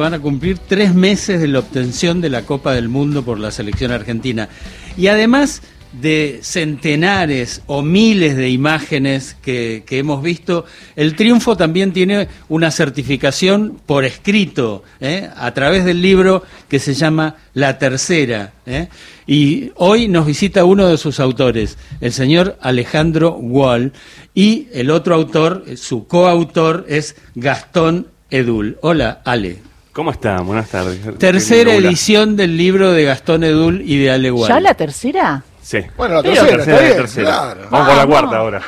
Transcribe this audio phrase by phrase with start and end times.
[0.00, 3.50] Van a cumplir tres meses de la obtención de la Copa del Mundo por la
[3.50, 4.48] selección argentina.
[4.96, 5.62] Y además
[6.00, 10.64] de centenares o miles de imágenes que, hemos visto,
[10.96, 15.30] el triunfo también tiene una certificación por escrito ¿eh?
[15.36, 18.52] a través del libro que se llama La Tercera.
[18.66, 18.88] ¿eh?
[19.26, 23.92] Y hoy nos visita uno de sus autores, el señor Alejandro Wall,
[24.34, 28.78] y el otro autor, su coautor, es Gastón Edul.
[28.82, 29.73] Hola, Ale.
[29.94, 30.40] ¿Cómo está?
[30.40, 30.98] Buenas tardes.
[31.18, 34.48] Tercera edición del libro de Gastón Edul y de Ale Wall.
[34.48, 35.44] ¿Ya la tercera?
[35.62, 35.78] Sí.
[35.96, 37.56] Bueno, la tercera, tercera, está tercera.
[37.70, 38.62] Vamos por la cuarta ahora.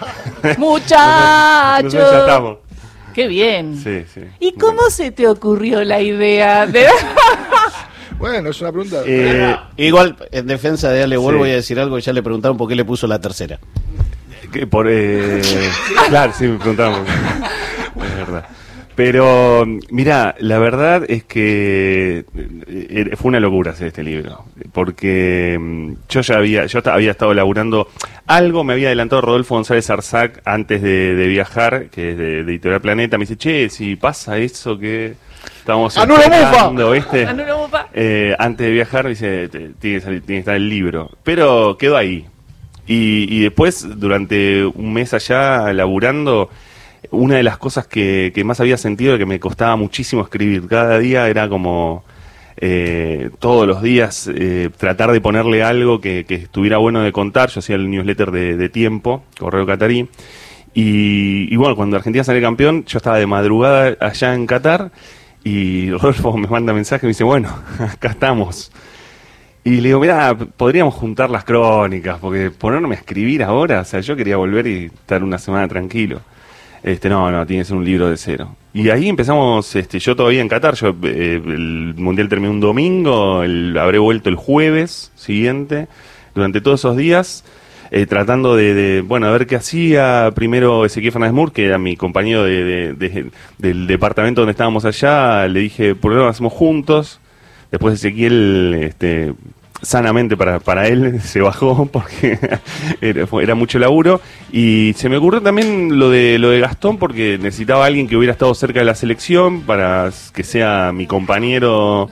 [0.58, 1.92] Muchachos.
[1.92, 2.58] ya estamos.
[3.14, 3.80] Qué bien.
[3.80, 4.22] Sí, sí.
[4.40, 6.88] ¿Y cómo se te ocurrió la idea de...
[8.18, 9.02] bueno, es una pregunta.
[9.06, 12.00] Eh, igual, en defensa de Ale Wall voy a decir algo.
[12.00, 13.60] Ya le preguntaron por qué le puso la tercera.
[14.70, 15.40] por, eh...
[16.08, 17.04] claro, sí, me preguntaron.
[17.06, 18.48] es verdad.
[18.96, 22.24] Pero, mira, la verdad es que
[22.68, 27.34] eh, fue una locura hacer este libro, porque mm, yo ya había, yo había estado
[27.34, 27.88] laburando
[28.26, 33.18] algo, me había adelantado Rodolfo González Arzac antes de, viajar, que es de, Editorial Planeta,
[33.18, 35.14] me dice, che, si pasa eso que
[35.58, 37.26] estamos esperando, ¿viste?
[37.96, 42.26] Eh, antes de viajar, dice, tiene que, tiene que estar el libro, pero quedó ahí.
[42.86, 46.50] Y, y después, durante un mes allá laburando,
[47.10, 50.66] una de las cosas que, más había sentido que me costaba muchísimo escribir.
[50.68, 52.04] Cada día era como
[52.56, 57.50] eh, todos los días eh, tratar de ponerle algo que, estuviera bueno de contar.
[57.50, 60.08] Yo hacía el newsletter de, Tiempo, Correo Catarí.
[60.76, 64.90] Y, bueno, cuando Argentina sale campeón, yo estaba de madrugada allá en Qatar
[65.44, 68.72] y Rodolfo me manda mensaje y me dice, bueno, acá estamos.
[69.62, 74.00] Y le digo, mira, podríamos juntar las crónicas, porque ponerme a escribir ahora, o sea,
[74.00, 76.20] yo quería volver y estar una semana tranquilo.
[76.84, 78.56] Este, no, no, tiene que ser un libro de cero.
[78.74, 83.42] Y ahí empezamos, este, yo todavía en Qatar, yo, eh, el mundial terminó un domingo,
[83.42, 85.88] el, habré vuelto el jueves siguiente,
[86.34, 87.42] durante todos esos días,
[87.90, 91.96] eh, tratando de, bueno, a ver qué hacía primero Ezequiel Fernández Mur, que era mi
[91.96, 97.18] compañero de, del departamento donde estábamos allá, le dije, ¿por lo hacemos juntos?
[97.70, 99.32] Después Ezequiel, este,
[99.82, 102.38] sanamente para, para él, se bajó porque
[103.00, 104.20] era, mucho laburo.
[104.52, 108.32] Y se me ocurrió también lo de, lo de Gastón porque necesitaba alguien que hubiera
[108.32, 112.08] estado cerca de la selección para que sea mi compañero.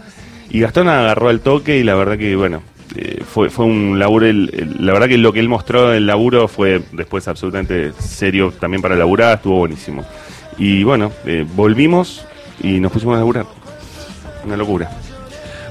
[0.51, 2.63] Y Gastón agarró el toque y la verdad que, bueno,
[2.95, 4.27] eh, fue, fue un laburo.
[4.31, 8.83] la verdad que lo que él mostró en el laburo fue después absolutamente serio también
[8.83, 10.05] para laburar, estuvo buenísimo.
[10.59, 12.27] Y bueno, eh, volvimos
[12.63, 13.47] y nos pusimos a laburar.
[14.45, 14.91] Una locura.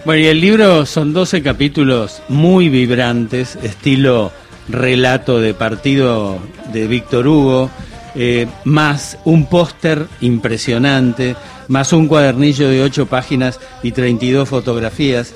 [0.04, 4.32] Bueno, y el libro son 12 capítulos muy vibrantes, estilo
[4.68, 6.40] relato de partido
[6.74, 7.70] de Víctor Hugo,
[8.16, 11.36] eh, más un póster impresionante,
[11.68, 15.36] más un cuadernillo de 8 páginas y 32 fotografías.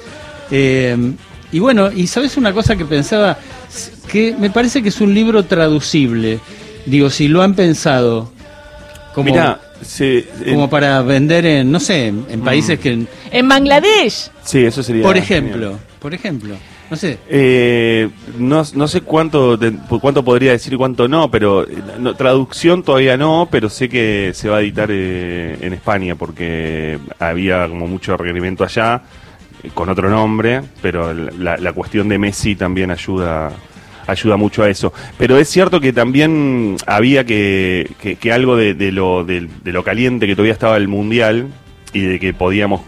[0.50, 0.98] Eh,
[1.52, 3.38] y bueno, y sabes una cosa que pensaba,
[4.12, 6.40] que me parece que es un libro traducible.
[6.88, 8.32] Digo, si lo han pensado
[9.14, 9.32] como...
[10.50, 12.82] Como para vender en, no sé, en, países mm.
[12.82, 13.06] que...
[13.32, 14.30] En Bangladesh.
[14.44, 15.04] Sí, eso sería...
[15.04, 16.56] Por ejemplo, por ejemplo.
[16.90, 17.18] No sé.
[17.28, 19.58] Eh, no, no, sé cuánto
[20.00, 21.66] cuánto podría decir y cuánto no, pero
[22.16, 27.68] traducción todavía no, pero sé que se va a editar eh, en España porque había
[27.68, 29.02] como mucho requerimiento allá
[29.64, 33.52] eh, con otro nombre, pero la, la cuestión de Messi también ayuda
[34.08, 34.94] ayuda mucho a eso.
[35.18, 40.36] Pero es cierto que también había que, que, algo de, lo, de, lo caliente que
[40.36, 41.48] todavía estaba el Mundial
[41.96, 42.82] y de que podíamos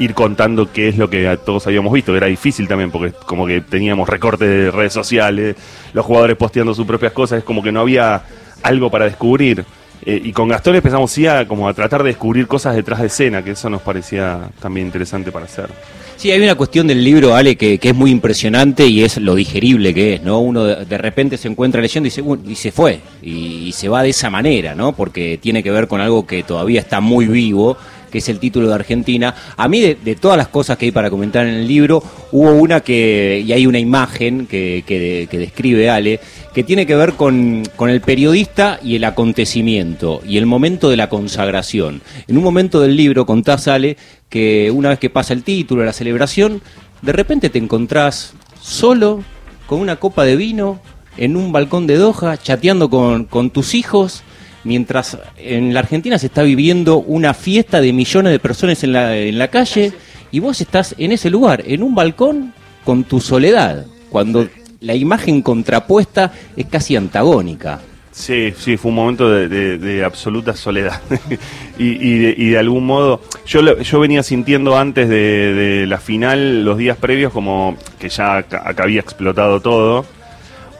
[0.00, 3.60] ir contando qué es lo que todos habíamos visto, era difícil también, porque como que
[3.60, 5.54] teníamos recortes de redes sociales,
[5.92, 8.22] los jugadores posteando sus propias cosas, es como que no había
[8.62, 9.64] algo para descubrir.
[10.04, 13.06] Eh, y con Gastón empezamos sí a, como a tratar de descubrir cosas detrás de
[13.06, 15.68] escena, que eso nos parecía también interesante para hacer.
[16.16, 19.94] Sí, hay una cuestión del libro, Ale, que, es muy impresionante y es lo digerible
[19.94, 20.40] que es, ¿no?
[20.40, 24.10] Uno de, repente se encuentra leyendo y, dice, y se fue, y, se va de
[24.10, 24.92] esa manera, ¿no?
[24.92, 27.78] Porque tiene que ver con algo que todavía está muy vivo,
[28.10, 29.34] que es el título de Argentina.
[29.56, 32.02] A mí, de, todas las cosas que hay para comentar en el libro,
[32.32, 36.20] hubo una que, y hay una imagen que, que, describe Ale,
[36.52, 40.96] que tiene que ver con, con, el periodista y el acontecimiento, y el momento de
[40.96, 42.02] la consagración.
[42.26, 43.96] En un momento del libro contás, Ale,
[44.28, 46.60] que una vez que pasa el título, la celebración,
[47.02, 49.22] de repente te encontrás solo,
[49.66, 50.80] con una copa de vino,
[51.16, 54.22] en un balcón de Doha, chateando con, con tus hijos,
[54.64, 59.16] mientras en la Argentina se está viviendo una fiesta de millones de personas en la,
[59.16, 59.92] en la calle,
[60.30, 62.52] y vos estás en ese lugar, en un balcón,
[62.84, 64.48] con tu soledad, cuando
[64.80, 67.80] la imagen contrapuesta es casi antagónica.
[68.12, 71.00] Sí, sí, fue un momento de, absoluta soledad.
[71.78, 76.96] y, de, algún modo, yo, yo venía sintiendo antes de, de la final, los días
[76.96, 80.04] previos, como que ya acá, acá había explotado todo,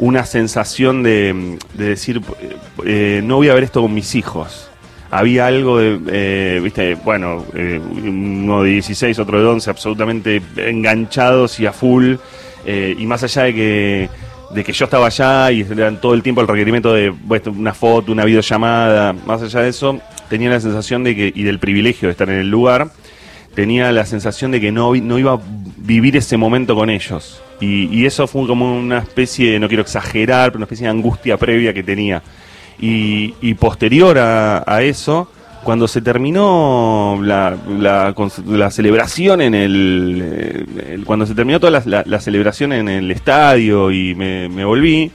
[0.01, 2.21] una sensación de, de decir,
[2.85, 4.71] eh, no voy a ver esto con mis hijos.
[5.11, 11.61] Había algo de, eh, viste, bueno, eh, uno de 16, otro de 11, absolutamente enganchados
[11.61, 12.15] y a full.
[12.65, 14.09] eh, y más allá de que,
[14.55, 17.75] de que yo estaba allá y eran todo el tiempo el requerimiento de bueno, una
[17.75, 22.09] foto, una videollamada, más allá de eso, tenía la sensación de que, y del privilegio
[22.09, 22.91] de estar en el lugar,
[23.55, 25.41] tenía la sensación de que no, no iba a
[25.77, 27.41] vivir ese momento con ellos.
[27.61, 31.37] Y, y eso fue como una especie, no quiero exagerar, pero una especie de angustia
[31.37, 32.23] previa que tenía.
[32.81, 35.31] Y, y posterior a, a eso,
[35.65, 38.15] cuando se terminó la, la,
[38.47, 40.65] la celebración en el, eh,
[40.95, 45.11] el- Cuando se terminó toda la, la- celebración en el estadio y me volví,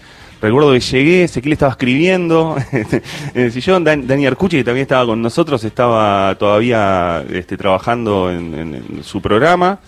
[0.46, 3.02] recuerdo que llegué, Ezequiel estaba escribiendo en
[3.34, 8.54] el sillón, Dan- Dani Arcucci, que también estaba con nosotros, estaba todavía este, trabajando en,
[8.54, 9.80] en- en su programa.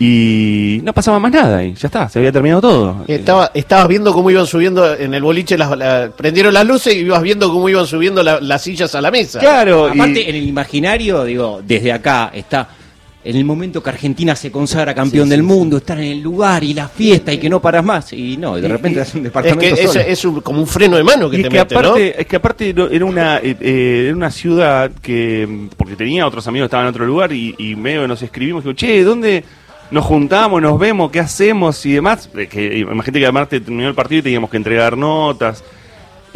[0.00, 3.04] Y no pasaba más nada y ya está, se había terminado todo.
[3.08, 6.98] Estaba, estabas viendo cómo iban subiendo en el boliche, las, la- prendieron las luces y
[6.98, 9.40] ibas viendo cómo iban subiendo la- las sillas a la mesa.
[9.40, 12.68] Claro, y- Aparte, en el imaginario, digo, desde acá está
[13.24, 16.72] en el momento que Argentina se consagra campeón del mundo, estar en el lugar y
[16.72, 18.12] la fiesta y que no paras más.
[18.12, 20.00] Y no, y de repente es un Es departamento que es, solo.
[20.06, 21.80] es un- como un freno de mano que Y te es que mete, ¿no?
[21.80, 26.46] aparte, es que aparte era una eh, eh, era una ciudad que porque tenía otros
[26.46, 29.44] amigos que estaban en otro lugar y, y medio que nos escribimos digo, che, ¿dónde
[29.90, 32.30] nos juntamos, nos vemos, qué hacemos y demás?
[32.50, 35.64] Que imagínate que además te- terminó el partido y teníamos que entregar notas.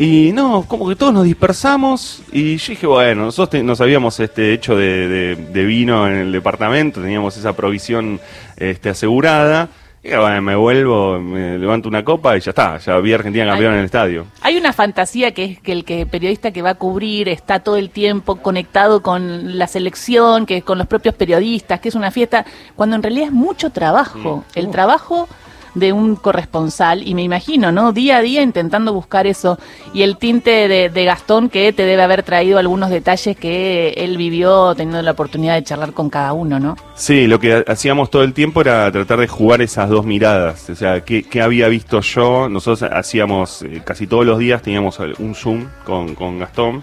[0.03, 4.19] Y no, como que todos nos dispersamos y yo dije, bueno, nosotros te- nos habíamos
[4.19, 8.19] este, hecho de, de- de vino en el departamento, teníamos esa provisión
[8.57, 9.69] este, asegurada.
[10.03, 13.47] Y bueno, me vuelvo, me levanto una copa y ya está, ya vi a Argentina
[13.47, 14.27] campeón en el estadio.
[14.41, 17.77] Hay una fantasía que es que el que periodista que va a cubrir está todo
[17.77, 22.45] el tiempo conectado con la selección, que con los propios periodistas, que es una fiesta,
[22.75, 24.43] cuando en realidad es mucho trabajo.
[24.57, 25.29] El trabajo
[25.75, 27.93] de un corresponsal y me imagino, ¿no?
[27.93, 29.59] Día a día intentando buscar eso
[29.95, 34.75] y el tinte de, Gastón que te debe haber traído algunos detalles que él vivió
[34.75, 36.77] teniendo la oportunidad de charlar con cada uno, ¿no?
[36.95, 40.69] Sí, lo que ha- hacíamos todo el tiempo era tratar de jugar esas dos miradas.
[40.71, 42.49] O sea, ¿qué, qué había visto yo?
[42.49, 46.83] Nosotros hacíamos eh, casi todos los días, teníamos un Zoom con, con Gastón.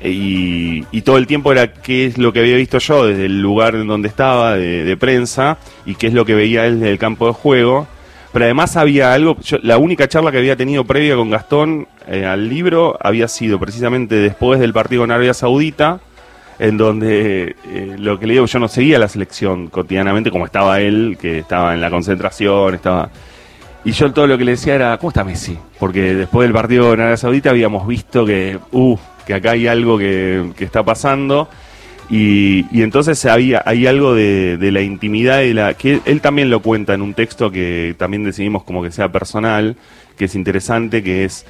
[0.00, 3.26] eh, Y, y todo el tiempo era qué es lo que había visto yo desde
[3.26, 6.78] el lugar en donde estaba, de, de prensa, y qué es lo que veía él
[6.80, 7.86] desde el campo de juego.
[8.34, 12.26] Pero además había algo, yo- la única charla que había tenido previa con Gastón eh,
[12.26, 16.00] al libro había sido precisamente después del partido con Arabia Saudita,
[16.58, 20.80] en donde eh, lo que le digo, yo no seguía la selección cotidianamente como estaba
[20.80, 23.08] él, que estaba en la concentración, estaba...
[23.84, 25.56] Y yo todo lo que le decía era, ¿cómo está Messi?
[25.78, 28.96] Porque después del partido en Arabia Saudita habíamos visto que, uh,
[29.26, 31.48] que acá hay algo que, que está pasando.
[32.10, 36.50] Y, y entonces había, hay algo de, de la intimidad y la que él, también
[36.50, 39.76] lo cuenta en un texto que también decidimos como que sea personal,
[40.18, 41.46] que es interesante, que es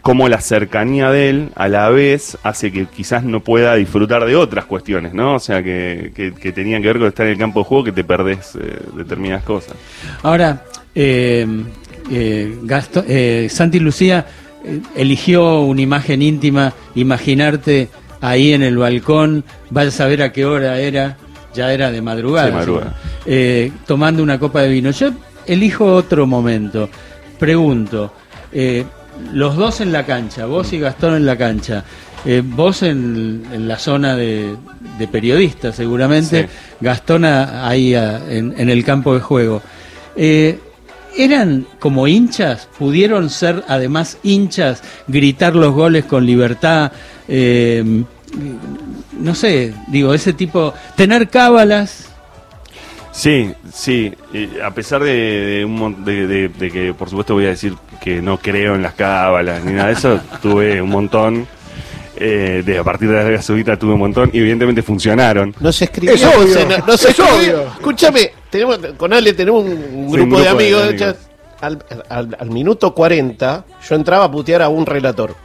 [0.00, 4.34] cómo la cercanía de él a la vez hace que quizás no pueda disfrutar de
[4.34, 5.34] otras cuestiones, ¿no?
[5.34, 7.92] O sea, que, que, tenían que ver con estar en el campo de juego que
[7.92, 9.74] te perdés eh, determinadas cosas.
[10.22, 10.64] Ahora,
[10.94, 11.46] eh,
[12.10, 14.26] eh, Gasto- eh, Santi Lucía
[14.96, 17.88] eligió una imagen íntima, imaginarte
[18.20, 21.16] ahí en el balcón, vaya a saber a qué hora era,
[21.54, 22.96] ya era de madrugada, De madrugada.
[23.26, 24.90] eh, tomando una copa de vino.
[24.90, 25.10] Yo
[25.46, 26.88] elijo otro momento,
[27.38, 28.12] pregunto,
[28.52, 28.84] eh,
[29.32, 31.84] los dos en la cancha, vos y Gastón en la cancha,
[32.24, 34.56] eh, vos en, en la zona de,
[34.98, 36.48] de periodistas seguramente, Sí.
[36.80, 39.62] Gastón a- ahí a- en, en el campo de juego.
[40.16, 40.58] Eh,
[41.16, 42.68] ¿Eran como hinchas?
[42.78, 46.92] ¿Pudieron ser además hinchas, gritar los goles con libertad?
[48.40, 48.52] Eh,
[49.20, 52.04] no sé, digo, ese tipo, tener cábalas.
[53.12, 57.46] Sí, sí, eh, a pesar de, de un de- de- de que por supuesto voy
[57.46, 61.46] a decir que no creo en las cábalas ni nada de eso, tuve un montón.
[62.20, 65.54] eh, de a partir de la Saudita tuve un montón y evidentemente funcionaron.
[65.60, 66.14] No se escribió.
[66.14, 67.36] Es obvio, no se- no se es escribió.
[67.60, 67.62] obvio.
[67.74, 70.82] Escúchame, tenemos, con Ale tenemos un, un Sí, un grupo, de amigos.
[71.60, 75.36] al, al- al minuto 40, yo entraba a putear a un relator.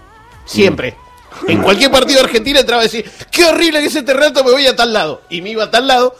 [0.45, 0.91] Siempre.
[0.97, 1.02] Mm.
[1.47, 4.51] En cualquier partido de Argentina entraba a decir, qué horrible que es este relato, me
[4.51, 5.21] voy a tal lado.
[5.29, 6.15] Y me iba a tal lado.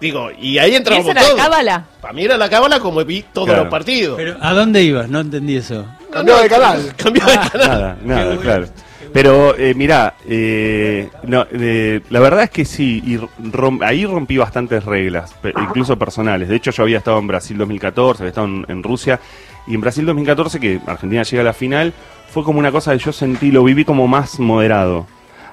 [0.00, 1.42] Digo, y ahí ¿Y entrábamos esa era la todos.
[1.42, 1.86] cábala?
[2.02, 3.62] Para mí era la cábala como vi todos Claro.
[3.64, 4.16] los partidos.
[4.16, 5.08] Pero ¿a dónde ibas?
[5.08, 5.86] No entendí eso.
[6.12, 6.94] Cambió de canal.
[6.96, 7.68] Cambió de canal.
[7.68, 8.66] Nada, nada, claro.
[9.12, 13.16] Pero eh, mirá, eh, no, eh, la verdad es que sí, y
[13.50, 16.50] rom- ahí rompí bastantes reglas, pe- incluso personales.
[16.50, 19.18] De hecho, yo había estado en Brasil 2014, había estado en, en Rusia,
[19.66, 21.94] y en Brasil 2014, que Argentina llega a la final,
[22.30, 25.06] fue como una cosa que yo sentí, lo viví como más moderado.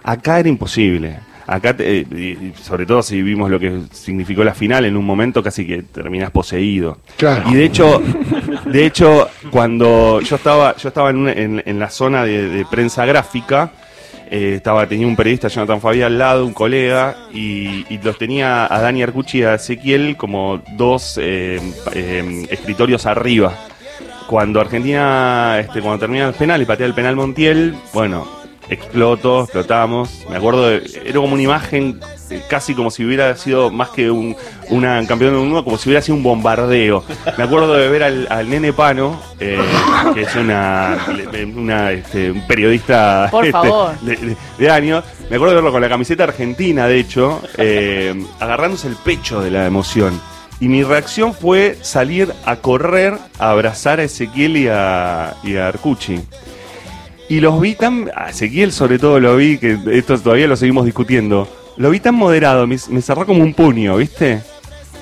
[0.03, 1.19] Acá era imposible.
[1.45, 5.05] Acá, te- eh, y sobre todo si vimos lo que significó la final, en un
[5.05, 6.99] momento casi que terminás poseído.
[7.17, 7.49] Claro.
[7.49, 8.01] Y de hecho,
[8.65, 12.65] de hecho, cuando yo estaba, yo estaba en, una- en- en la zona de, de
[12.65, 13.71] prensa gráfica,
[14.31, 18.73] eh, estaba, tenía un periodista, Jonathan Fabián, al lado, un colega, y, y los tenía
[18.73, 21.59] a Dani Arcucci y a Ezequiel como dos eh,
[21.93, 23.53] eh, escritorios arriba.
[24.27, 28.27] Cuando Argentina, este, cuando termina el penal y patea el penal Montiel, bueno,
[28.69, 30.25] explotó, explotamos.
[30.29, 31.99] Me acuerdo, de- era como una imagen
[32.29, 34.35] eh, casi como si hubiera sido más que un
[34.69, 37.03] una campeón del mundo, como si hubiera sido un bombardeo.
[37.37, 39.59] Me acuerdo de ver al, al nene Pano, eh,
[40.13, 40.97] que es una,
[41.55, 43.99] una, este, un periodista Por este, favor.
[43.99, 45.03] de, de- de años.
[45.29, 49.51] Me acuerdo de verlo con la camiseta argentina, de hecho, eh, agarrándose el pecho de
[49.51, 50.19] la emoción.
[50.59, 55.67] Y mi reacción fue salir a correr a abrazar a Ezequiel y a, y a
[55.67, 56.21] Arcucci.
[57.29, 58.11] Y los vi tan.
[58.15, 61.47] A Ezequiel, sobre todo, lo vi, que esto todavía lo seguimos discutiendo.
[61.77, 64.41] Lo vi tan moderado, me, cerró como un puño, ¿viste?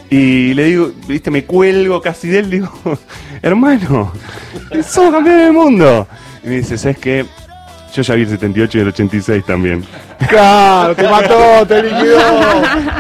[0.10, 1.31] Y le digo, ¿viste?
[1.31, 2.72] Me cuelgo casi de él, digo,
[3.41, 4.13] hermano,
[4.88, 6.08] sos campeón del mundo.
[6.43, 7.25] Y me dice, ¿sabes qué?
[7.93, 9.86] Yo ya vi el 78 y el 86 también.
[10.29, 12.19] Claro, te mató, te liquidó,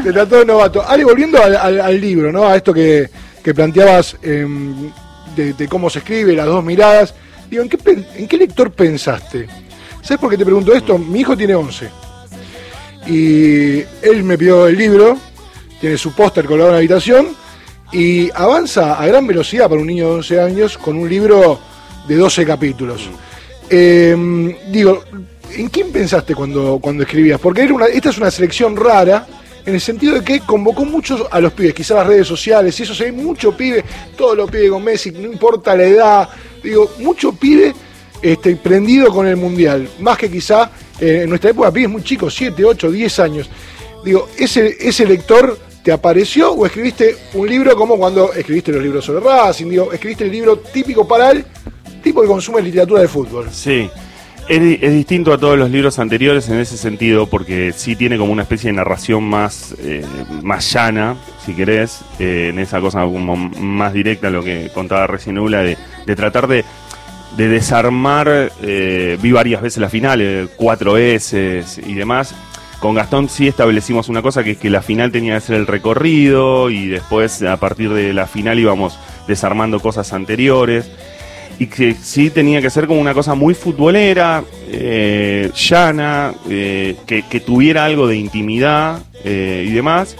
[0.03, 0.83] te trató de novato.
[0.85, 2.45] Ale, volviendo al, libro, ¿no?
[2.47, 3.09] A esto que,
[3.43, 4.91] que planteabas em,
[5.35, 7.13] de, cómo se escribe, las dos miradas.
[7.49, 7.77] Digo, ¿en qué,
[8.15, 9.47] ¿en qué lector pensaste?
[10.01, 10.97] ¿Sabes por qué te pregunto esto?
[10.97, 11.89] Mi hijo tiene 11.
[13.07, 15.17] Y él me pidió el libro,
[15.79, 17.29] tiene su póster colgado en la habitación
[17.91, 21.59] y avanza a gran velocidad para un niño de 11 años con un libro
[22.07, 23.09] de 12 capítulos.
[23.73, 25.01] Eh, digo,
[25.55, 27.39] ¿en quién pensaste cuando, cuando escribías?
[27.39, 29.25] Porque era una, esta es una selección rara
[29.65, 32.83] en el sentido de que convocó muchos a los pibes, quizás las redes sociales, y
[32.83, 33.85] eso se ve mucho pibe,
[34.17, 36.29] todos los pibes con Messi, no importa la edad,
[36.61, 37.73] digo, mucho pibe
[38.21, 42.35] este, prendido con el mundial, más que quizá eh, en nuestra época pibes muy chicos,
[42.35, 43.49] 7, 8, 10 años.
[44.03, 49.05] Digo, ¿ese, ¿ese lector te apareció o escribiste un libro como cuando escribiste los libros
[49.05, 49.69] sobre Racing?
[49.69, 51.45] Digo, escribiste el libro típico para el
[52.01, 53.47] tipo que consume literatura de fútbol.
[53.51, 53.89] Sí.
[54.49, 58.17] Es, di- es distinto a todos los libros anteriores en ese sentido, porque sí tiene
[58.17, 60.03] como una especie de narración más, eh,
[60.41, 61.15] más llana,
[61.45, 65.77] si querés, eh, en esa cosa como más directa, lo que contaba recién Ula, de,
[66.05, 66.65] de tratar de,
[67.37, 72.35] de desarmar, eh, vi varias veces la final, cuatro veces y demás.
[72.79, 75.67] Con Gastón sí establecimos una cosa que es que la final tenía que ser el
[75.67, 80.89] recorrido y después a partir de la final íbamos desarmando cosas anteriores
[81.61, 87.21] y que sí tenía que ser como una cosa muy futbolera, eh, llana, eh, que,
[87.29, 90.15] que tuviera algo de intimidad eh, y demás,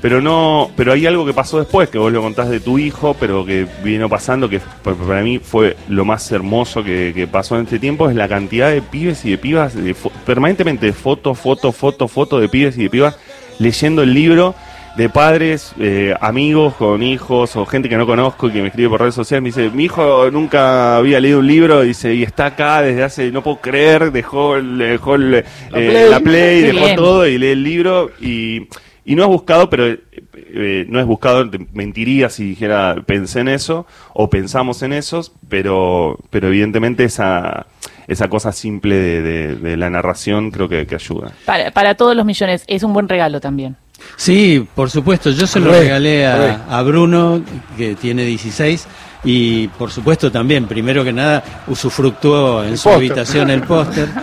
[0.00, 3.14] pero no, pero hay algo que pasó después, que vos lo contás de tu hijo,
[3.20, 7.56] pero que vino pasando, que pa- para mí fue lo más hermoso que, que pasó
[7.56, 9.94] en este tiempo, es la cantidad de pibes y de pibas, de
[10.26, 13.16] permanentemente de fotos, fotos, fotos, fotos de pibes y de pibas
[13.60, 14.56] leyendo el libro
[14.96, 18.90] de padres, eh, amigos con hijos o gente que no conozco y que me escribe
[18.90, 22.46] por redes sociales, me dice, mi hijo nunca había leído un libro, dice, y está
[22.46, 26.10] acá desde hace, no puedo creer, dejó, dejó el, eh, Play.
[26.10, 26.96] la play, Qué dejó bien.
[26.96, 28.68] todo y lee el libro y,
[29.06, 30.00] y no es buscado, pero eh,
[30.34, 36.18] eh, no es buscado, mentiría si dijera pensé en eso o pensamos en esos, pero,
[36.28, 37.66] pero evidentemente esa,
[38.08, 41.32] esa cosa simple de, de- de la narración creo que, que ayuda.
[41.46, 43.76] Para, para todos los millones, es un buen regalo también.
[44.16, 45.30] Sí, por supuesto.
[45.30, 46.50] Yo se lo Re, regalé re.
[46.68, 47.42] a, a Bruno,
[47.76, 48.86] que tiene 16,
[49.24, 52.96] y por supuesto también, primero que nada, usufructuó en El su póster.
[52.98, 54.08] habitación el póster.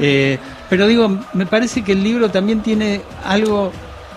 [0.00, 0.38] Eh,
[0.68, 3.70] pero digo, me parece que el libro también tiene algo,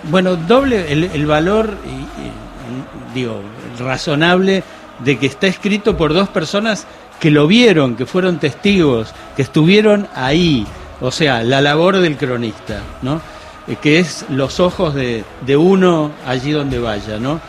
[0.10, 1.90] bueno, doble el, el valor, y-
[2.26, 3.42] y, digo,
[3.80, 4.64] razonable
[5.06, 6.88] de que está escrito por dos personas
[7.20, 10.66] que lo vieron, que fueron testigos, que estuvieron ahí.
[11.00, 13.22] O sea, la labor del cronista, ¿no?
[13.68, 17.40] Eh, que es los ojos de, de uno allí donde vaya, ¿no?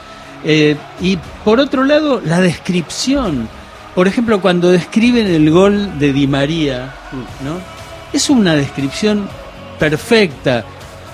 [0.45, 3.49] Eh, y por otro lado, la descripción.
[3.95, 6.95] Por ejemplo, cuando describen el gol de Di María,
[7.45, 7.59] ¿no?
[8.13, 9.29] Es una descripción
[9.79, 10.65] perfecta.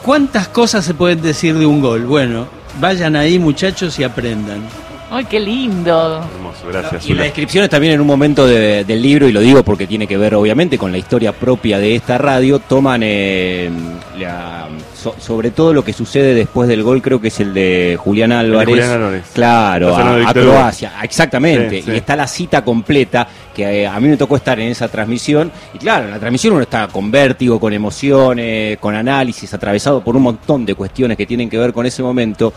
[0.03, 2.05] ¿Cuántas cosas se pueden decir de un gol?
[2.07, 2.47] Bueno,
[2.81, 4.63] vayan ahí muchachos y aprendan.
[5.11, 6.23] ¡Ay, qué lindo!
[6.35, 6.93] Hermoso, gracias.
[6.93, 7.23] Y las Zula.
[7.25, 10.35] descripciones también en un momento de- del libro, y lo digo porque tiene que ver
[10.35, 13.71] obviamente con la historia propia de esta radio, toman eh,
[14.19, 14.69] la-
[15.05, 18.33] so- sobre todo lo que sucede después del gol, creo que es el de Julián
[18.33, 18.69] Álvarez.
[18.69, 19.25] Julián Álvarez.
[19.33, 20.33] Claro, a.
[20.33, 21.77] Croacia, exactamente.
[21.77, 21.91] Sí, sí.
[21.93, 25.53] Y está la cita completa, que eh, a mí me tocó estar en esa transmisión.
[25.75, 30.17] Y claro, en la transmisión uno está con vértigo, con emociones, con análisis, atravesado por
[30.17, 32.53] un montón de cuestiones que tienen que ver con ese momento.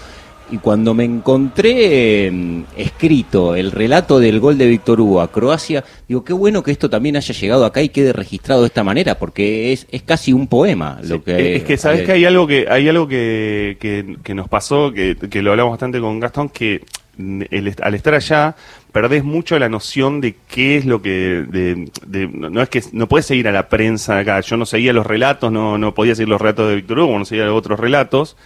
[0.51, 5.83] Y cuando me encontré eh, escrito el relato del gol de Víctor Hugo a Croacia,
[6.07, 9.17] digo, qué bueno que esto también haya llegado acá y quede registrado de esta manera,
[9.19, 11.55] porque es, es casi un poema lo que...
[11.57, 15.15] es que sabes que hay algo que hay algo que, que, que nos pasó, que,
[15.15, 16.81] que lo hablamos bastante con Gastón, que
[17.17, 18.55] el al estar allá
[18.91, 22.83] perdés mucho la noción de qué es lo que de, de- no no es que
[22.91, 24.39] no puedes seguir a la prensa acá.
[24.41, 27.25] Yo no seguía los relatos no no podía seguir los relatos de Víctor Hugo no
[27.25, 28.37] seguía otros relatos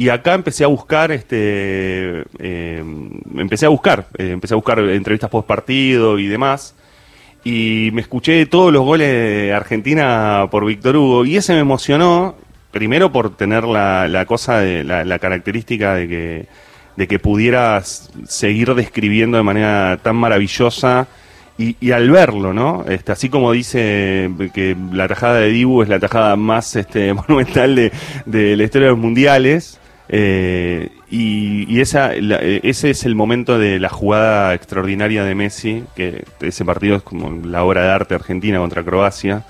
[0.00, 2.82] y acá empecé a buscar este eh,
[3.36, 6.74] empecé a buscar eh, empecé a buscar entrevistas post partido y demás
[7.44, 12.34] y me escuché todos los goles de Argentina por Víctor Hugo y ese me emocionó
[12.70, 16.46] primero por tener la, la cosa de la, la característica de que
[16.96, 21.08] de que pudieras seguir describiendo de manera tan maravillosa
[21.58, 22.86] y, y al verlo, ¿no?
[22.88, 27.74] Este, así como dice que la tajada de Dibu es la tajada más este, monumental
[27.74, 27.92] de,
[28.24, 29.78] de la historia de los mundiales,
[30.12, 36.24] eh, y, esa, eh, ese es el momento de la jugada extraordinaria de Messi, que
[36.40, 39.44] ese partido es como la obra de arte argentina contra Croacia,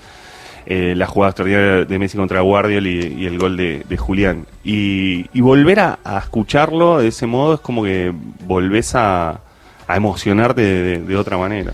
[0.67, 4.45] eh, la jugada extraordinaria de Messi contra Guardiol y, el gol de, Julián.
[4.63, 8.13] Y, y volver a, escucharlo de ese modo es como que
[8.45, 9.41] volvés a,
[9.87, 11.73] a emocionarte de otra manera.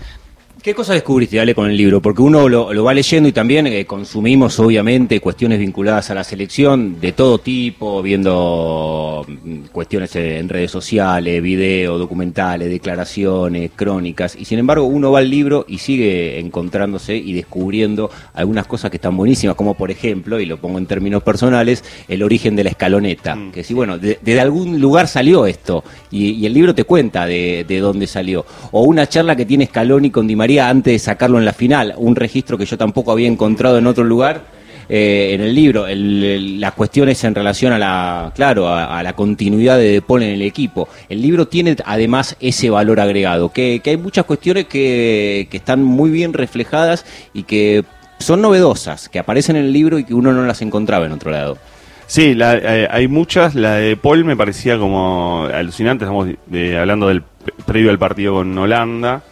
[0.60, 2.02] ¿Qué cosa descubriste, Ale, con el libro?
[2.02, 6.24] Porque uno lo, lo va leyendo y también eh, consumimos, obviamente, cuestiones vinculadas a la
[6.24, 14.34] selección de todo tipo, viendo mm, cuestiones en redes sociales, videos, documentales, declaraciones, crónicas.
[14.34, 18.96] Y sin embargo, uno va al libro y sigue encontrándose y descubriendo algunas cosas que
[18.96, 22.70] están buenísimas, como por ejemplo, y lo pongo en términos personales, el origen de la
[22.70, 23.36] escaloneta.
[23.36, 23.52] Mm.
[23.52, 25.84] Que sí, bueno, de, de algún lugar salió esto.
[26.10, 28.44] Y, y el libro te cuenta de, de dónde salió.
[28.72, 31.94] O una charla que tiene Scaloni con Di María antes de sacarlo en la final.
[31.96, 34.56] Un registro que yo tampoco había encontrado en otro lugar.
[34.90, 39.12] eh, en el libro, el- el- las cuestiones en relación a la, claro, a, la
[39.12, 40.88] continuidad de De Paul en el equipo.
[41.10, 46.08] El libro tiene además ese valor agregado, que, hay muchas cuestiones que, que están muy
[46.08, 47.84] bien reflejadas y que
[48.18, 51.30] son novedosas, que aparecen en el libro y que uno no las encontraba en otro
[51.32, 51.58] lado.
[52.06, 53.54] Sí, la- eh, hay muchas.
[53.54, 56.06] La de Paul me parecía como alucinante.
[56.06, 57.22] Estamos eh, hablando del
[57.66, 59.22] previo al partido con Holanda,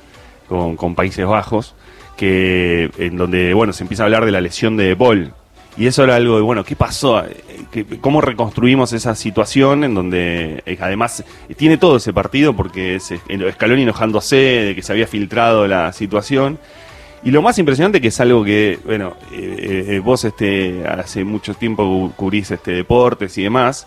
[0.49, 1.75] con, con Países Bajos,
[2.17, 5.33] que en donde bueno se empieza a hablar de la lesión de Paul.
[5.79, 7.23] Y eso era algo de, bueno, ¿qué pasó?
[7.23, 7.37] Eh,
[7.71, 12.95] ¿Qué- ¿Cómo reconstruimos esa situación en donde eh, además eh, tiene todo ese partido porque
[12.95, 13.21] es eh,
[13.53, 16.59] Scaloni enojándose de que se había filtrado la situación?
[17.23, 21.53] Y lo más impresionante que es algo que, bueno, eh, eh, vos este, hace mucho
[21.53, 23.87] tiempo cu- cubrís este, deportes y demás,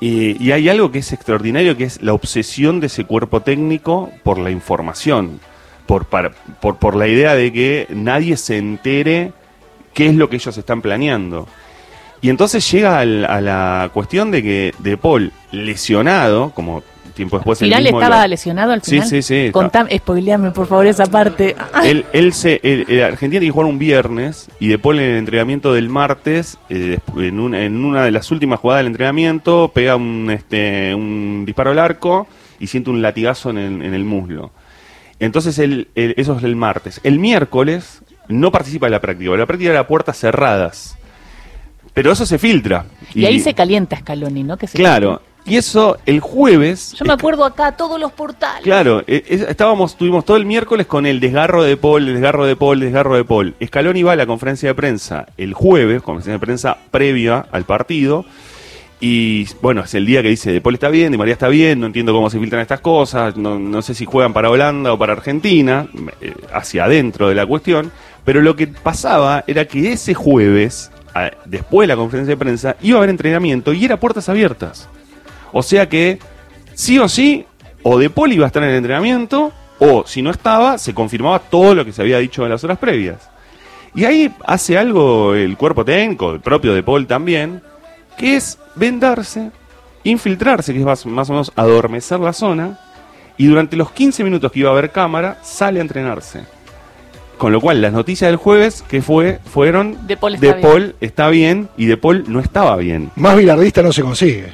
[0.00, 4.38] y hay algo que es extraordinario, que es la obsesión de ese cuerpo técnico por
[4.38, 5.40] la información,
[5.88, 9.32] por, para- por, por la idea de que nadie se entere
[9.94, 11.48] qué es lo que ellos están planeando.
[12.20, 16.82] Y entonces llega al- a la cuestión de que De Paul, lesionado, como
[17.14, 17.60] tiempo después...
[17.62, 19.08] él ¿Final mismo estaba lo- lesionado al Sí, final?
[19.08, 19.48] sí, sí.
[19.50, 21.56] Contame, spoileame por favor esa parte.
[21.84, 25.10] él, él se, él- el Argentina tiene que jugar un viernes y De Paul en
[25.12, 29.70] el entrenamiento del martes, eh, en, una, en una de las últimas jugadas del entrenamiento,
[29.74, 32.26] pega un, este, un disparo al arco
[32.60, 34.50] y siente un latigazo en el, en el muslo.
[35.20, 37.00] Entonces él- él- eso es el martes.
[37.04, 40.96] El miércoles no participa de la práctica, la práctica era a puertas cerradas.
[41.94, 42.84] Pero eso se filtra.
[43.14, 44.56] Y, ahí se calienta Scaloni, ¿no?
[44.56, 45.20] Que se Claro.
[45.44, 46.92] Y eso el jueves...
[46.98, 48.62] Yo me acuerdo acá todos los portales.
[48.62, 52.44] Claro, eh, es- estábamos, tuvimos todo el miércoles con el desgarro de Paul, el desgarro
[52.44, 53.54] de Paul, el desgarro de Paul.
[53.64, 58.26] Scaloni va a la conferencia de prensa el jueves, conferencia de prensa previa al partido.
[59.00, 61.86] Y bueno, es el día que dice, Paul está bien, de María está bien, no
[61.86, 65.12] entiendo cómo se filtran estas cosas, no, no sé si juegan para Holanda o para
[65.12, 65.86] Argentina,
[66.20, 67.92] eh, hacia adentro de la cuestión.
[68.24, 70.90] Pero lo que pasaba era que ese jueves,
[71.44, 74.88] después de la conferencia de prensa, iba a haber entrenamiento y era puertas abiertas.
[75.52, 76.18] O sea que,
[76.74, 77.46] sí o sí,
[77.84, 81.38] o De Paul iba a estar en el entrenamiento, o si no estaba, se confirmaba
[81.38, 83.30] todo lo que se había dicho en las horas previas.
[83.94, 87.62] Y ahí hace algo el cuerpo técnico, el propio De Paul también,
[88.18, 89.50] que es vendarse,
[90.04, 92.78] infiltrarse, que es más, más o menos adormecer la zona,
[93.36, 96.42] y durante los 15 minutos que iba a haber cámara, sale a entrenarse.
[97.38, 100.60] Con lo cual, las noticias del jueves que fue fueron De Paul está De bien.
[100.68, 103.12] Paul está bien y De Paul no estaba bien.
[103.14, 104.48] Más bilardista no se consigue.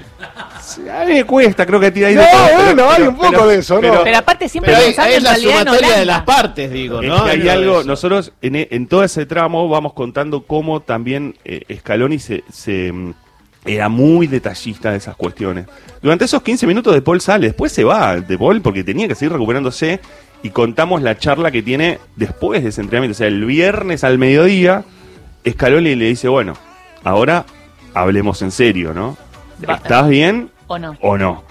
[0.93, 2.97] A mí me cuesta, creo que a ti hay de No, todo, pero- bueno, hay
[2.99, 3.81] pero- un poco pero- de eso, ¿no?
[3.81, 5.95] pero- Pero aparte siempre Pero ahí, pensando ahí es en la realidad en sumatoria de
[6.03, 6.13] Holanda.
[6.15, 7.25] las partes, digo, Es ¿no?
[7.25, 12.19] que hay algo, nosotros en, en todo ese tramo vamos contando cómo también eh, Scaloni
[12.19, 13.15] se, se, mm,
[13.65, 15.67] era muy detallista de esas cuestiones.
[16.03, 19.15] Durante esos 15 minutos de Paul sale, después se va de Paul porque tenía que
[19.15, 20.01] seguir recuperándose
[20.43, 23.15] y contamos la charla que tiene después de ese entrenamiento.
[23.15, 24.85] O sea, el viernes al mediodía,
[25.49, 26.55] Scaloni le dice, bueno,
[27.03, 27.47] ahora
[27.95, 29.17] hablemos en serio, ¿no?
[29.67, 30.97] ¿Estás bien ¿O no?
[31.01, 31.45] o no?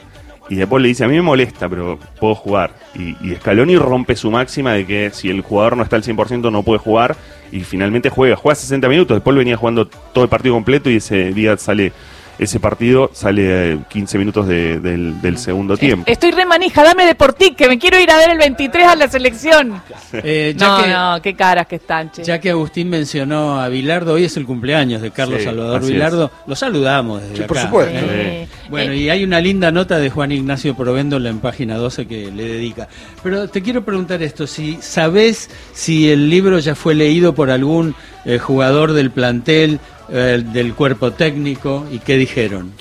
[0.50, 2.76] Y después le dice, a mí me molesta, pero puedo jugar.
[2.94, 6.52] Y, y Scaloni rompe su máxima de que si el jugador no está al 100%
[6.52, 7.16] no puede jugar.
[7.54, 8.36] Y finalmente juega.
[8.36, 9.16] Juega 60 minutos.
[9.16, 11.94] Después venía jugando todo el partido completo y ese día sale
[12.40, 16.04] ese partido sale eh, 15 minutos de- del, del segundo tiempo.
[16.10, 19.08] Estoy re manija, dame Deportic, que me quiero ir a ver el 23 a la
[19.08, 19.82] selección.
[20.14, 22.24] Eh, ya No, que- no, qué caras que están, che.
[22.24, 25.94] Ya que Agustín mencionó a Bilardo, hoy es el cumpleaños de Carlos Sí, Salvador así
[25.94, 26.32] Bilardo.
[26.48, 27.48] Lo saludamos desde Sí, acá.
[27.48, 27.98] por supuesto.
[28.00, 28.44] ¿eh?
[28.44, 32.08] Eh, Bueno, eh, y hay una linda nota de Juan Ignacio Provéndola en página 12
[32.08, 32.88] que le dedica.
[33.22, 37.96] Pero te quiero preguntar esto, si sabes si el libro ya fue leído por algún
[38.26, 42.74] eh, jugador del plantel, eh, del cuerpo técnico, y qué dijeron.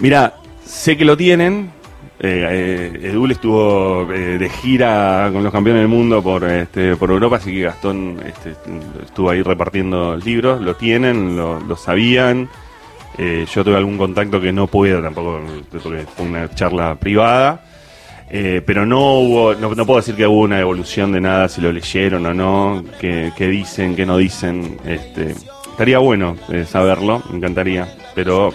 [0.00, 1.70] Mira, sé que lo tienen.
[2.22, 7.10] Eh, eh, Edul estuvo eh, de gira con los campeones del mundo por este, por
[7.10, 8.54] Europa, así que Gastón este,
[9.02, 10.60] estuvo ahí repartiendo libros.
[10.60, 12.48] Lo tienen, lo, sabían.
[13.18, 15.40] Yo tuve algún contacto que no puedo tampoco,
[15.82, 17.64] porque fue una charla privada.
[18.32, 21.72] Eh, pero no hubo, no, puedo decir que hubo una evolución de nada, si lo
[21.72, 24.78] leyeron o no, qué qué dicen, qué no dicen.
[24.86, 25.34] Este,
[25.80, 27.88] estaría bueno eh, saberlo, me encantaría.
[28.14, 28.52] Pero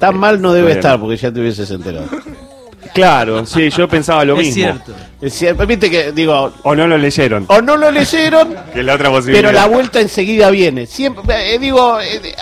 [0.00, 0.80] Tan mal no debe Bueno.
[0.80, 2.06] estar porque ya te hubieses enterado.
[2.94, 4.54] Claro, sí, yo pensaba lo es mismo.
[4.54, 4.92] cierto.
[5.20, 8.86] Es cierto, Viste que, digo, O no lo leyeron, o no lo leyeron, que es
[8.86, 9.50] la otra posibilidad.
[9.50, 10.86] pero la vuelta enseguida viene.
[10.86, 12.34] Siempre, eh, digo, eh,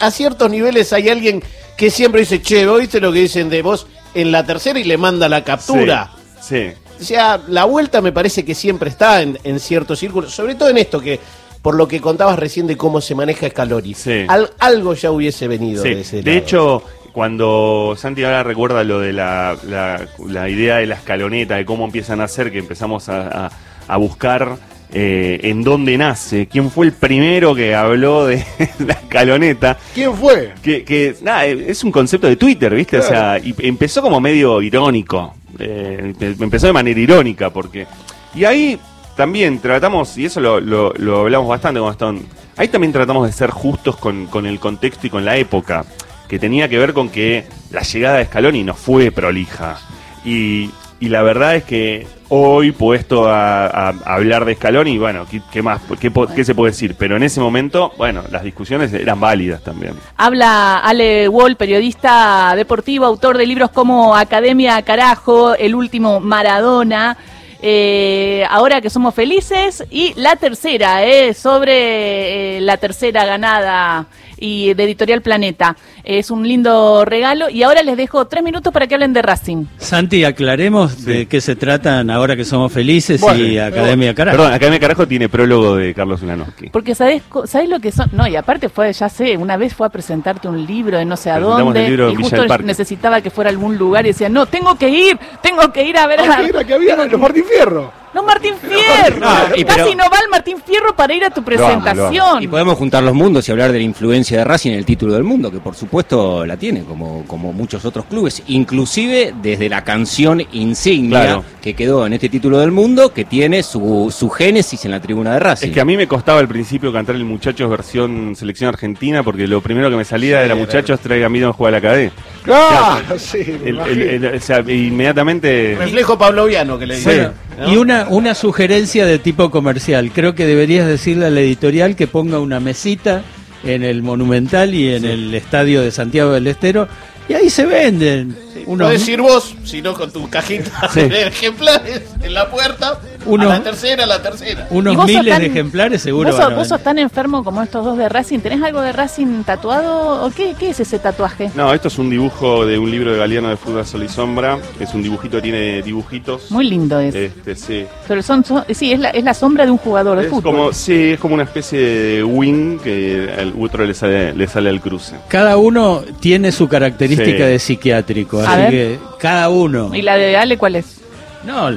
[0.00, 1.42] a, ciertos niveles hay alguien
[1.76, 4.98] que siempre dice, che, ¿oíste lo que dicen de vos en la tercera y le
[4.98, 6.10] manda la captura?
[6.40, 10.56] Sí, O sea, la vuelta me parece que siempre está en, en ciertos círculos, sobre
[10.56, 11.20] todo en esto que,
[11.62, 13.94] por lo que contabas recién de cómo se maneja Scaloni.
[13.94, 14.24] Sí.
[14.28, 15.94] Al- algo ya hubiese venido sí.
[15.94, 16.38] de ese De lado.
[16.44, 21.64] hecho, cuando Santi ahora recuerda lo de la, la- la idea de la escaloneta, de
[21.64, 23.50] cómo empiezan a hacer, que empezamos a, a-
[23.88, 24.56] a buscar
[24.94, 28.44] eh, en dónde nace, quién fue el primero que habló de
[28.86, 29.78] la escaloneta.
[29.94, 30.52] ¿Quién fue?
[30.62, 32.98] Que, que, nada, es un concepto de Twitter, ¿viste?
[32.98, 35.34] O sea, y empezó como medio irónico.
[35.58, 37.86] eh, empezó de manera irónica, porque.
[38.34, 38.78] Y ahí
[39.16, 43.50] también tratamos, y eso lo, lo- hablamos bastante con Gastón, ahí también tratamos de ser
[43.50, 45.84] justos con, con el contexto y con la época,
[46.28, 49.78] que tenía que ver con que la llegada de Scaloni no fue prolija.
[50.24, 50.70] Y,
[51.00, 55.82] y la verdad es que hoy, puesto a, a- hablar de Scaloni, bueno, ¿qué, más?
[56.00, 56.94] ¿Qué, qué se puede decir?
[56.98, 59.92] Pero en ese momento, bueno, las discusiones eran válidas también.
[60.16, 67.18] Habla Ale Wall, periodista deportivo, autor de libros como Academia Carajo, El último Maradona.
[67.64, 74.06] Eh, ahora que somos felices y la tercera eh, sobre eh, la tercera ganada
[74.42, 78.88] y de Editorial Planeta es un lindo regalo y ahora les dejo tres minutos para
[78.88, 83.44] que hablen de Racing Santi, aclaremos de qué se tratan ahora que somos felices Bueno,
[83.44, 84.36] y Academia Carajo.
[84.38, 86.70] Perdón, Academia Carajo tiene prólogo de Carlos Ulanowski.
[86.70, 89.86] porque sabes sabes lo que son no y aparte fue ya sé una vez fue
[89.86, 92.58] a presentarte un libro de no sé a dónde el libro en y Villa justo
[92.58, 95.96] necesitaba que fuera a algún lugar y decía no tengo que ir tengo que ir
[95.96, 96.96] a ver a Ah, ¿qué era que había?
[97.06, 98.01] Los Martín Fierro.
[98.14, 101.30] No Martín Fierro No, y casi pero- no va el Martín Fierro para ir a
[101.30, 101.82] tu amo, lo amo.
[101.82, 104.84] presentación Y podemos juntar los mundos y hablar de la influencia de Racing en el
[104.84, 109.68] título del mundo, que por supuesto la tiene, como, como muchos otros clubes, inclusive desde
[109.68, 111.44] la canción insignia Claro.
[111.62, 115.32] que quedó en este título del mundo, que tiene su, su génesis en la tribuna
[115.34, 115.68] de Racing.
[115.68, 119.46] Es que a mí me costaba al principio cantar el Muchachos versión selección argentina porque
[119.46, 122.12] lo primero que me salía era Muchachos traiga miedo a jugar a la cadena.
[122.44, 123.78] Claro, sí, me El-
[124.24, 125.76] el- o sea, inmediatamente.
[125.78, 127.08] Reflejo pavloviano que le Sí.
[127.10, 127.32] dicen.
[127.58, 127.72] ¿no?
[127.72, 130.10] Y una, una sugerencia de tipo comercial.
[130.12, 133.22] Creo que deberías decirle a la editorial que ponga una mesita
[133.64, 136.88] en el Monumental y en el estadio de Santiago del Estero
[137.28, 138.36] y ahí se venden
[138.66, 141.02] unos, Podés ir vos, si no con tu cajita Sí.
[141.02, 144.66] de ejemplares en la puerta, Uno- a la tercera, a la tercera.
[144.70, 146.28] unos ¿Y vos sos miles tan- de ejemplares seguro.
[146.30, 148.40] ¿Vos, van sos, a vos sos tan enfermo como estos dos de Racing?
[148.40, 150.24] ¿Tenés algo de Racing tatuado?
[150.24, 151.50] ¿O qué, qué es ese tatuaje?
[151.54, 154.58] No, esto es un dibujo de un libro de Galeano de Fútbol Sol y Sombra.
[154.80, 156.50] Es un dibujito que tiene dibujitos.
[156.50, 157.14] Muy lindo es.
[157.14, 157.84] Este, sí.
[158.08, 160.42] Pero son, son- sí, es la, es la sombra de un jugador de Es fútbol.
[160.54, 164.68] como, sí, es como una especie de wing que al otro le sale, le sale
[164.70, 165.14] al cruce.
[165.28, 167.42] Cada uno tiene su característica Sí.
[167.52, 168.70] de psiquiátrico, A así ver.
[168.70, 169.94] que cada uno.
[169.94, 170.98] ¿Y la de Ale cuál es?
[171.46, 171.70] No,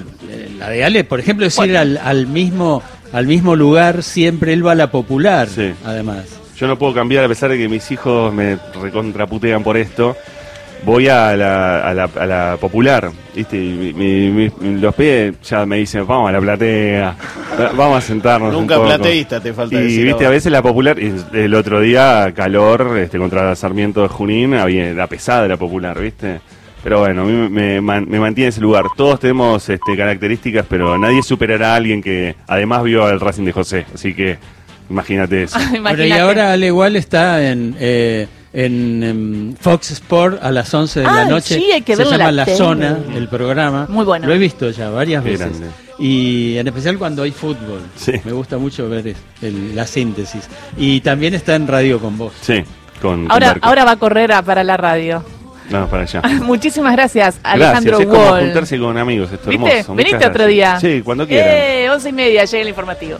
[0.65, 2.81] la de Ale, por ejemplo, es ir al, al mismo
[3.13, 5.71] al mismo lugar siempre él va a la popular, Sí.
[5.85, 6.25] además.
[6.57, 10.15] Yo no puedo cambiar a pesar de que mis hijos me recontraputean por esto.
[10.83, 13.57] Voy a la, a la, a la popular, ¿viste?
[13.57, 17.15] Y mi- mi- mi- los pies ya me dicen, vamos a la platea,
[17.75, 18.53] vamos a sentarnos.
[18.53, 18.95] Nunca un poco".
[18.95, 20.27] plateísta, te falta Y decir viste, ahora.
[20.27, 24.93] a veces la popular, y el otro día calor este, contra Sarmiento de Junín, había
[24.93, 26.39] la pesada la popular, ¿viste?
[26.85, 28.85] Pero bueno, a mí me, man- me mantiene ese lugar.
[28.95, 33.51] Todos tenemos este, características, pero nadie superará a alguien que además vio al Racing de
[33.51, 33.85] José.
[33.93, 34.37] Así que
[34.89, 35.57] imagínate eso.
[35.83, 40.99] Pero y ahora Ale igual está en, eh, en, em, Fox Sport a las 11
[40.99, 41.55] de Ah, la noche.
[41.55, 42.45] sí, hay que Se llama la.
[42.45, 43.87] Zona, el programa.
[43.89, 44.27] Muy bueno.
[44.27, 45.47] Lo he visto ya varias Qué veces.
[45.59, 45.67] grande.
[45.97, 47.81] Y en especial cuando hay fútbol.
[47.95, 48.11] Sí.
[48.25, 50.47] Me gusta mucho ver el- la síntesis.
[50.77, 52.33] Y también está en Radio con Vos.
[52.41, 52.63] Sí,
[53.01, 55.23] con, Ahora, ahora va a correr a- para la radio.
[55.69, 56.21] No, para allá.
[56.43, 58.43] Muchísimas gracias, Alejandro Gracias, es como Wall.
[58.45, 59.69] juntarse con amigos, esto ¿Viste?
[59.71, 59.95] hermoso.
[59.95, 60.79] Veniste otro día.
[60.79, 61.49] Sí, cuando quieran.
[61.51, 63.17] Eh, once y media llega el informativo.